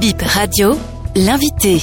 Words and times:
Bip 0.00 0.22
Radio, 0.22 0.76
l'invité. 1.16 1.80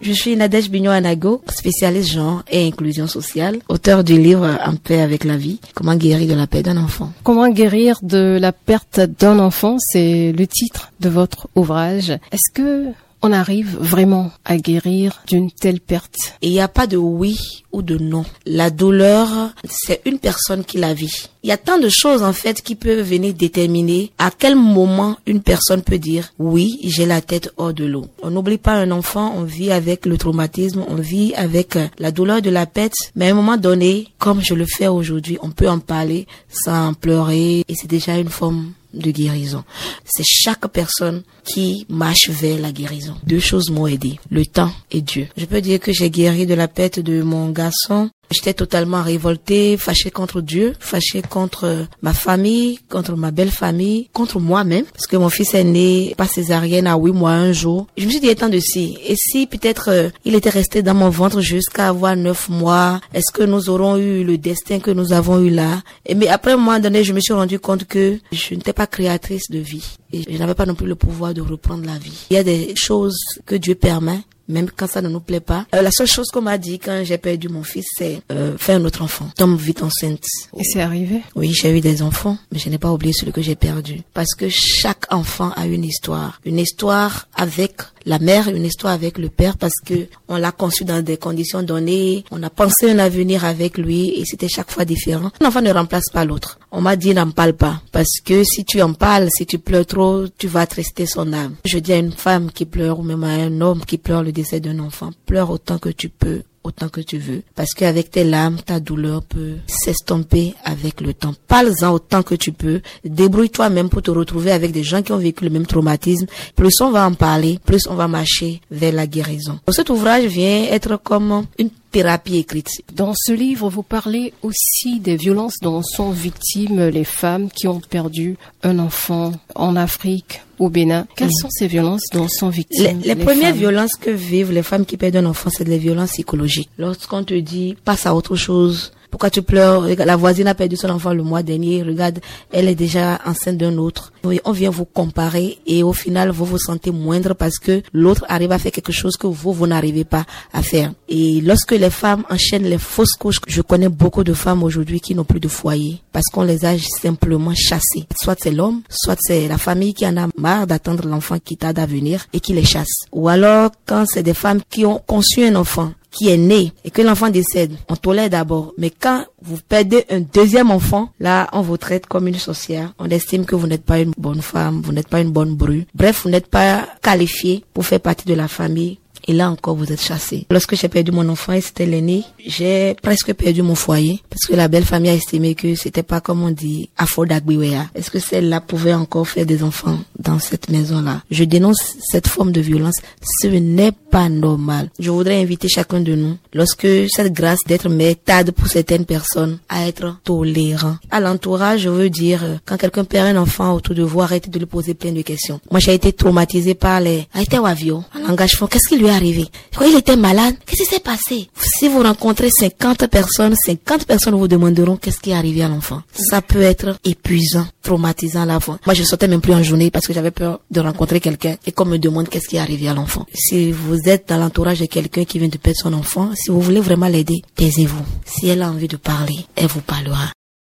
Je 0.00 0.12
suis 0.12 0.34
Nadège 0.34 0.68
Bignon 0.68 0.90
Anago, 0.90 1.40
spécialiste 1.48 2.10
genre 2.10 2.42
et 2.50 2.66
inclusion 2.66 3.06
sociale, 3.06 3.58
auteur 3.68 4.02
du 4.02 4.20
livre 4.20 4.58
En 4.66 4.74
paix 4.74 5.00
avec 5.00 5.22
la 5.22 5.36
vie, 5.36 5.60
comment 5.72 5.94
guérir 5.94 6.28
de 6.28 6.34
la 6.34 6.48
paix 6.48 6.64
d'un 6.64 6.78
enfant. 6.78 7.12
Comment 7.22 7.48
guérir 7.48 8.00
de 8.02 8.38
la 8.40 8.50
perte 8.50 8.98
d'un 8.98 9.38
enfant, 9.38 9.76
c'est 9.78 10.32
le 10.32 10.46
titre 10.48 10.90
de 10.98 11.08
votre 11.08 11.48
ouvrage. 11.54 12.10
Est-ce 12.32 12.52
que 12.52 12.86
on 13.22 13.32
arrive 13.32 13.76
vraiment 13.78 14.32
à 14.44 14.56
guérir 14.56 15.22
d'une 15.28 15.52
telle 15.52 15.80
perte? 15.80 16.16
Il 16.42 16.50
n'y 16.50 16.60
a 16.60 16.68
pas 16.68 16.88
de 16.88 16.96
oui 16.96 17.63
ou 17.74 17.82
de 17.82 17.98
non. 17.98 18.24
La 18.46 18.70
douleur, 18.70 19.28
c'est 19.68 20.00
une 20.06 20.18
personne 20.18 20.64
qui 20.64 20.78
la 20.78 20.94
vit. 20.94 21.28
Il 21.42 21.48
y 21.48 21.52
a 21.52 21.56
tant 21.58 21.78
de 21.78 21.88
choses 21.90 22.22
en 22.22 22.32
fait 22.32 22.62
qui 22.62 22.76
peuvent 22.76 23.04
venir 23.06 23.34
déterminer 23.34 24.12
à 24.16 24.30
quel 24.30 24.54
moment 24.56 25.18
une 25.26 25.42
personne 25.42 25.82
peut 25.82 25.98
dire 25.98 26.32
oui, 26.38 26.78
j'ai 26.84 27.04
la 27.04 27.20
tête 27.20 27.52
hors 27.56 27.74
de 27.74 27.84
l'eau. 27.84 28.06
On 28.22 28.30
n'oublie 28.30 28.58
pas 28.58 28.74
un 28.74 28.90
enfant, 28.92 29.34
on 29.36 29.42
vit 29.42 29.72
avec 29.72 30.06
le 30.06 30.16
traumatisme, 30.16 30.84
on 30.88 30.94
vit 30.94 31.34
avec 31.34 31.76
euh, 31.76 31.88
la 31.98 32.12
douleur 32.12 32.40
de 32.40 32.50
la 32.50 32.64
pète, 32.66 32.94
mais 33.16 33.28
à 33.28 33.32
un 33.32 33.34
moment 33.34 33.56
donné, 33.56 34.06
comme 34.18 34.40
je 34.40 34.54
le 34.54 34.66
fais 34.66 34.86
aujourd'hui, 34.86 35.36
on 35.42 35.50
peut 35.50 35.68
en 35.68 35.80
parler 35.80 36.26
sans 36.48 36.94
pleurer 36.94 37.64
et 37.68 37.74
c'est 37.74 37.90
déjà 37.90 38.16
une 38.16 38.28
forme 38.28 38.72
de 38.94 39.10
guérison. 39.10 39.64
C'est 40.04 40.24
chaque 40.26 40.66
personne 40.68 41.22
qui 41.44 41.86
marche 41.88 42.30
vers 42.30 42.60
la 42.60 42.72
guérison. 42.72 43.14
Deux 43.26 43.40
choses 43.40 43.70
m'ont 43.70 43.86
aidé, 43.86 44.18
le 44.30 44.46
temps 44.46 44.72
et 44.90 45.00
Dieu. 45.00 45.28
Je 45.36 45.44
peux 45.44 45.60
dire 45.60 45.80
que 45.80 45.92
j'ai 45.92 46.10
guéri 46.10 46.46
de 46.46 46.54
la 46.54 46.68
pète 46.68 47.00
de 47.00 47.22
mon 47.22 47.50
garçon 47.50 48.10
J'étais 48.30 48.54
totalement 48.54 49.02
révoltée, 49.02 49.76
fâchée 49.76 50.10
contre 50.10 50.40
Dieu, 50.40 50.74
fâchée 50.80 51.22
contre 51.22 51.86
ma 52.02 52.12
famille, 52.12 52.78
contre 52.88 53.16
ma 53.16 53.30
belle 53.30 53.50
famille, 53.50 54.08
contre 54.12 54.40
moi-même, 54.40 54.84
parce 54.84 55.06
que 55.06 55.16
mon 55.16 55.28
fils 55.28 55.54
est 55.54 55.64
né 55.64 56.14
pas 56.16 56.26
césarienne 56.26 56.86
à 56.86 56.96
huit 56.96 57.12
mois 57.12 57.32
un 57.32 57.52
jour. 57.52 57.86
Je 57.96 58.06
me 58.06 58.10
suis 58.10 58.20
dit, 58.20 58.28
étant 58.28 58.48
de 58.48 58.58
si, 58.58 58.98
et 59.06 59.14
si 59.16 59.46
peut-être 59.46 59.88
euh, 59.88 60.08
il 60.24 60.34
était 60.34 60.50
resté 60.50 60.82
dans 60.82 60.94
mon 60.94 61.10
ventre 61.10 61.40
jusqu'à 61.40 61.88
avoir 61.88 62.16
neuf 62.16 62.48
mois, 62.48 63.00
est-ce 63.12 63.32
que 63.32 63.42
nous 63.42 63.70
aurons 63.70 63.96
eu 63.96 64.24
le 64.24 64.38
destin 64.38 64.80
que 64.80 64.90
nous 64.90 65.12
avons 65.12 65.40
eu 65.40 65.50
là? 65.50 65.82
Et 66.06 66.14
Mais 66.14 66.28
après 66.28 66.52
un 66.52 66.56
moment 66.56 66.78
donné, 66.78 67.04
je 67.04 67.12
me 67.12 67.20
suis 67.20 67.34
rendu 67.34 67.58
compte 67.58 67.84
que 67.84 68.18
je 68.32 68.54
n'étais 68.54 68.72
pas 68.72 68.86
créatrice 68.86 69.50
de 69.50 69.58
vie. 69.58 69.96
Et 70.12 70.22
je 70.32 70.38
n'avais 70.38 70.54
pas 70.54 70.66
non 70.66 70.74
plus 70.74 70.86
le 70.86 70.94
pouvoir 70.94 71.34
de 71.34 71.40
reprendre 71.40 71.84
la 71.86 71.98
vie. 71.98 72.26
Il 72.30 72.34
y 72.34 72.38
a 72.38 72.44
des 72.44 72.74
choses 72.76 73.18
que 73.46 73.56
Dieu 73.56 73.74
permet 73.74 74.20
même 74.48 74.70
quand 74.74 74.86
ça 74.86 75.02
ne 75.02 75.08
nous 75.08 75.20
plaît 75.20 75.40
pas. 75.40 75.66
Euh, 75.74 75.82
la 75.82 75.90
seule 75.90 76.06
chose 76.06 76.28
qu'on 76.28 76.42
m'a 76.42 76.58
dit 76.58 76.78
quand 76.78 77.02
j'ai 77.04 77.18
perdu 77.18 77.48
mon 77.48 77.62
fils, 77.62 77.86
c'est 77.96 78.20
euh, 78.32 78.56
faire 78.58 78.76
un 78.76 78.84
autre 78.84 79.02
enfant. 79.02 79.28
Tombe 79.36 79.58
vite 79.58 79.82
enceinte. 79.82 80.24
Et 80.58 80.64
c'est 80.64 80.80
arrivé? 80.80 81.22
Oui, 81.34 81.52
j'ai 81.52 81.76
eu 81.76 81.80
des 81.80 82.02
enfants, 82.02 82.38
mais 82.52 82.58
je 82.58 82.68
n'ai 82.68 82.78
pas 82.78 82.92
oublié 82.92 83.12
celui 83.12 83.32
que 83.32 83.42
j'ai 83.42 83.56
perdu. 83.56 84.02
Parce 84.12 84.34
que 84.34 84.48
chaque 84.48 85.12
enfant 85.12 85.50
a 85.56 85.66
une 85.66 85.84
histoire. 85.84 86.40
Une 86.44 86.58
histoire 86.58 87.28
avec 87.34 87.74
la 88.06 88.18
mère, 88.18 88.48
une 88.48 88.64
histoire 88.64 88.92
avec 88.92 89.18
le 89.18 89.28
père, 89.28 89.56
parce 89.56 89.80
que 89.84 90.06
on 90.28 90.36
l'a 90.36 90.52
conçu 90.52 90.84
dans 90.84 91.02
des 91.02 91.16
conditions 91.16 91.62
données. 91.62 92.24
On 92.30 92.42
a 92.42 92.50
pensé 92.50 92.90
un 92.90 92.98
avenir 92.98 93.44
avec 93.44 93.78
lui 93.78 94.10
et 94.10 94.24
c'était 94.24 94.48
chaque 94.48 94.70
fois 94.70 94.84
différent. 94.84 95.30
Un 95.40 95.46
enfant 95.46 95.62
ne 95.62 95.72
remplace 95.72 96.10
pas 96.12 96.24
l'autre. 96.24 96.58
On 96.70 96.80
m'a 96.80 96.96
dit 96.96 97.14
n'en 97.14 97.30
parle 97.30 97.54
pas. 97.54 97.80
Parce 97.92 98.20
que 98.24 98.44
si 98.44 98.64
tu 98.64 98.82
en 98.82 98.92
parles, 98.92 99.28
si 99.30 99.46
tu 99.46 99.58
pleures 99.58 99.86
trop, 99.86 100.24
tu 100.36 100.48
vas 100.48 100.60
attrister 100.60 101.06
son 101.06 101.32
âme. 101.32 101.54
Je 101.64 101.78
dis 101.78 101.92
à 101.92 101.98
une 101.98 102.12
femme 102.12 102.50
qui 102.50 102.64
pleure 102.64 102.98
ou 102.98 103.02
même 103.02 103.24
à 103.24 103.28
un 103.28 103.60
homme 103.60 103.84
qui 103.84 103.98
pleure 103.98 104.22
le 104.22 104.32
décès 104.34 104.60
d'un 104.60 104.78
enfant, 104.80 105.12
pleure 105.24 105.48
autant 105.50 105.78
que 105.78 105.88
tu 105.88 106.10
peux 106.10 106.42
autant 106.64 106.88
que 106.88 107.00
tu 107.00 107.18
veux. 107.18 107.42
Parce 107.54 107.72
qu'avec 107.74 108.10
tes 108.10 108.24
larmes, 108.24 108.56
ta 108.56 108.80
douleur 108.80 109.22
peut 109.22 109.56
s'estomper 109.66 110.54
avec 110.64 111.00
le 111.00 111.14
temps. 111.14 111.34
Parle-en 111.46 111.92
autant 111.92 112.22
que 112.22 112.34
tu 112.34 112.52
peux. 112.52 112.80
Débrouille-toi 113.04 113.68
même 113.68 113.90
pour 113.90 114.02
te 114.02 114.10
retrouver 114.10 114.50
avec 114.50 114.72
des 114.72 114.82
gens 114.82 115.02
qui 115.02 115.12
ont 115.12 115.18
vécu 115.18 115.44
le 115.44 115.50
même 115.50 115.66
traumatisme. 115.66 116.26
Plus 116.56 116.80
on 116.80 116.90
va 116.90 117.06
en 117.06 117.12
parler, 117.12 117.58
plus 117.64 117.86
on 117.88 117.94
va 117.94 118.08
marcher 118.08 118.60
vers 118.70 118.92
la 118.92 119.06
guérison. 119.06 119.60
Cet 119.68 119.90
ouvrage 119.90 120.24
vient 120.24 120.64
être 120.64 120.96
comme 120.96 121.44
une 121.58 121.70
thérapie 121.94 122.38
écrite. 122.38 122.82
Dans 122.92 123.14
ce 123.14 123.32
livre, 123.32 123.68
vous 123.70 123.84
parlez 123.84 124.32
aussi 124.42 124.98
des 124.98 125.14
violences 125.14 125.58
dont 125.62 125.80
sont 125.80 126.10
victimes 126.10 126.88
les 126.88 127.04
femmes 127.04 127.48
qui 127.48 127.68
ont 127.68 127.78
perdu 127.78 128.36
un 128.64 128.80
enfant 128.80 129.30
en 129.54 129.76
Afrique, 129.76 130.42
au 130.58 130.70
Bénin. 130.70 131.06
Quelles 131.14 131.30
sont 131.30 131.50
ces 131.50 131.68
violences 131.68 132.02
dont 132.12 132.26
sont 132.26 132.48
victimes 132.48 132.98
Les, 133.04 133.14
les, 133.14 133.24
premières 133.24 133.54
violences 133.54 133.94
que 133.94 134.10
vivent 134.10 134.50
les 134.50 134.64
femmes 134.64 134.86
qui 134.86 134.96
perdent 134.96 135.16
un 135.16 135.26
enfant, 135.26 135.50
c'est 135.56 135.62
des 135.62 135.78
violences 135.78 136.10
psychologiques. 136.10 136.68
Lorsqu'on 136.78 137.22
te 137.22 137.34
dit 137.34 137.76
passe 137.84 138.06
à 138.06 138.14
autre 138.16 138.34
chose, 138.34 138.90
pourquoi 139.14 139.30
tu 139.30 139.42
pleures? 139.42 139.86
La 140.04 140.16
voisine 140.16 140.48
a 140.48 140.56
perdu 140.56 140.76
son 140.76 140.90
enfant 140.90 141.14
le 141.14 141.22
mois 141.22 141.44
dernier. 141.44 141.84
Regarde, 141.84 142.18
elle 142.50 142.68
est 142.68 142.74
déjà 142.74 143.20
enceinte 143.24 143.58
d'un 143.58 143.78
autre. 143.78 144.12
On 144.44 144.50
vient 144.50 144.70
vous 144.70 144.86
comparer 144.86 145.58
et 145.68 145.84
au 145.84 145.92
final, 145.92 146.30
vous 146.30 146.44
vous 146.44 146.58
sentez 146.58 146.90
moindre 146.90 147.32
parce 147.34 147.60
que 147.60 147.80
l'autre 147.92 148.24
arrive 148.28 148.50
à 148.50 148.58
faire 148.58 148.72
quelque 148.72 148.90
chose 148.90 149.16
que 149.16 149.28
vous, 149.28 149.52
vous 149.52 149.68
n'arrivez 149.68 150.02
pas 150.02 150.24
à 150.52 150.62
faire. 150.62 150.92
Et 151.08 151.40
lorsque 151.42 151.70
les 151.70 151.90
femmes 151.90 152.24
enchaînent 152.28 152.64
les 152.64 152.78
fausses 152.78 153.12
couches, 153.12 153.38
je 153.46 153.62
connais 153.62 153.88
beaucoup 153.88 154.24
de 154.24 154.34
femmes 154.34 154.64
aujourd'hui 154.64 155.00
qui 155.00 155.14
n'ont 155.14 155.22
plus 155.22 155.38
de 155.38 155.46
foyer 155.46 156.00
parce 156.12 156.26
qu'on 156.32 156.42
les 156.42 156.64
a 156.64 156.76
simplement 157.00 157.54
chassées. 157.54 158.08
Soit 158.20 158.38
c'est 158.40 158.50
l'homme, 158.50 158.82
soit 158.88 159.18
c'est 159.20 159.46
la 159.46 159.58
famille 159.58 159.94
qui 159.94 160.08
en 160.08 160.16
a 160.16 160.26
marre 160.36 160.66
d'attendre 160.66 161.06
l'enfant 161.06 161.38
qui 161.38 161.56
tarde 161.56 161.78
à 161.78 161.86
venir 161.86 162.26
et 162.32 162.40
qui 162.40 162.52
les 162.52 162.64
chasse. 162.64 163.04
Ou 163.12 163.28
alors 163.28 163.70
quand 163.86 164.06
c'est 164.08 164.24
des 164.24 164.34
femmes 164.34 164.62
qui 164.68 164.84
ont 164.84 165.00
conçu 165.06 165.44
un 165.44 165.54
enfant 165.54 165.92
qui 166.14 166.28
est 166.30 166.36
né 166.36 166.72
et 166.84 166.90
que 166.90 167.02
l'enfant 167.02 167.28
décède, 167.28 167.72
on 167.88 167.96
tolère 167.96 168.30
d'abord. 168.30 168.72
Mais 168.78 168.90
quand 168.90 169.24
vous 169.42 169.58
perdez 169.68 170.04
un 170.10 170.20
deuxième 170.20 170.70
enfant, 170.70 171.10
là, 171.20 171.48
on 171.52 171.60
vous 171.60 171.76
traite 171.76 172.06
comme 172.06 172.28
une 172.28 172.38
sorcière. 172.38 172.92
On 172.98 173.10
estime 173.10 173.44
que 173.44 173.56
vous 173.56 173.66
n'êtes 173.66 173.84
pas 173.84 173.98
une 173.98 174.12
bonne 174.16 174.42
femme, 174.42 174.80
vous 174.82 174.92
n'êtes 174.92 175.08
pas 175.08 175.20
une 175.20 175.32
bonne 175.32 175.54
bru. 175.54 175.86
Bref, 175.94 176.22
vous 176.24 176.30
n'êtes 176.30 176.46
pas 176.46 176.86
qualifié 177.02 177.64
pour 177.74 177.84
faire 177.84 178.00
partie 178.00 178.26
de 178.26 178.34
la 178.34 178.48
famille 178.48 178.98
et 179.26 179.32
là 179.32 179.50
encore, 179.50 179.74
vous 179.74 179.90
êtes 179.90 180.00
chassé. 180.00 180.46
Lorsque 180.50 180.76
j'ai 180.76 180.88
perdu 180.88 181.10
mon 181.12 181.28
enfant 181.28 181.52
et 181.52 181.60
c'était 181.60 181.86
l'aîné, 181.86 182.24
j'ai 182.44 182.94
presque 183.02 183.32
perdu 183.32 183.62
mon 183.62 183.74
foyer 183.74 184.20
parce 184.28 184.46
que 184.46 184.54
la 184.54 184.68
belle 184.68 184.84
famille 184.84 185.10
a 185.10 185.14
estimé 185.14 185.54
que 185.54 185.74
c'était 185.74 186.02
pas 186.02 186.20
comme 186.20 186.42
on 186.42 186.50
dit 186.50 186.90
Afodagbiwea. 186.96 187.86
Est-ce 187.94 188.10
que 188.10 188.18
celle-là 188.18 188.60
pouvait 188.60 188.94
encore 188.94 189.26
faire 189.26 189.46
des 189.46 189.62
enfants? 189.62 189.98
Dans 190.24 190.38
cette 190.38 190.68
maison-là? 190.68 191.22
Je 191.30 191.44
dénonce 191.44 191.96
cette 192.00 192.28
forme 192.28 192.52
de 192.52 192.60
violence. 192.60 192.96
Ce 193.40 193.46
n'est 193.46 193.92
pas 193.92 194.28
normal. 194.28 194.90
Je 194.98 195.10
voudrais 195.10 195.40
inviter 195.40 195.68
chacun 195.68 196.00
de 196.00 196.14
nous, 196.14 196.36
lorsque 196.52 196.86
cette 197.08 197.32
grâce 197.32 197.60
d'être 197.66 197.88
tarde 198.24 198.50
pour 198.52 198.68
certaines 198.68 199.04
personnes, 199.04 199.58
à 199.68 199.86
être 199.86 200.18
tolérant. 200.24 200.96
À 201.10 201.20
l'entourage, 201.20 201.82
je 201.82 201.88
veux 201.88 202.10
dire, 202.10 202.42
quand 202.64 202.76
quelqu'un 202.76 203.04
perd 203.04 203.28
un 203.36 203.40
enfant 203.40 203.72
autour 203.74 203.94
de 203.94 204.02
vous, 204.02 204.20
arrêtez 204.20 204.50
de 204.50 204.58
lui 204.58 204.66
poser 204.66 204.94
plein 204.94 205.12
de 205.12 205.22
questions. 205.22 205.60
Moi, 205.70 205.80
j'ai 205.80 205.94
été 205.94 206.12
traumatisée 206.12 206.74
par 206.74 207.00
les, 207.00 207.26
été 207.40 207.56
avion, 207.56 208.04
en 208.14 208.28
langage 208.28 208.56
qu'est-ce 208.70 208.88
qui 208.88 208.96
lui 208.96 209.08
a 209.08 209.14
arrivé? 209.14 209.46
Quand 209.76 209.84
il 209.84 209.96
était 209.96 210.16
malade, 210.16 210.54
qu'est-ce 210.66 210.82
qui 210.82 210.94
s'est 210.94 211.00
passé? 211.00 211.48
Si 211.56 211.88
vous 211.88 212.02
rencontrez 212.02 212.48
50 212.50 213.06
personnes, 213.08 213.54
50 213.66 214.06
personnes 214.06 214.34
vous 214.34 214.48
demanderont 214.48 214.96
qu'est-ce 214.96 215.20
qui 215.20 215.30
est 215.30 215.34
arrivé 215.34 215.62
à 215.62 215.68
l'enfant. 215.68 216.02
Ça 216.12 216.42
peut 216.42 216.62
être 216.62 216.98
épuisant, 217.04 217.66
traumatisant 217.82 218.42
à 218.42 218.46
la 218.46 218.60
fois. 218.60 218.78
Moi, 218.86 218.94
je 218.94 219.02
sortais 219.02 219.28
même 219.28 219.40
plus 219.40 219.54
en 219.54 219.62
journée 219.62 219.90
parce 219.90 220.06
que 220.06 220.12
j'avais 220.14 220.30
peur 220.30 220.60
de 220.70 220.80
rencontrer 220.80 221.20
quelqu'un 221.20 221.56
et 221.66 221.72
qu'on 221.72 221.84
me 221.84 221.98
demande 221.98 222.28
qu'est-ce 222.28 222.48
qui 222.48 222.56
est 222.56 222.60
arrivé 222.60 222.88
à 222.88 222.94
l'enfant. 222.94 223.26
Si 223.34 223.72
vous 223.72 224.08
êtes 224.08 224.28
dans 224.28 224.38
l'entourage 224.38 224.80
de 224.80 224.86
quelqu'un 224.86 225.24
qui 225.24 225.38
vient 225.38 225.48
de 225.48 225.58
perdre 225.58 225.78
son 225.80 225.92
enfant, 225.92 226.30
si 226.34 226.50
vous 226.50 226.60
voulez 226.60 226.80
vraiment 226.80 227.08
l'aider, 227.08 227.42
taisez-vous. 227.56 228.04
Si 228.24 228.48
elle 228.48 228.62
a 228.62 228.70
envie 228.70 228.88
de 228.88 228.96
parler, 228.96 229.46
elle 229.56 229.66
vous 229.66 229.80
parlera. 229.82 230.30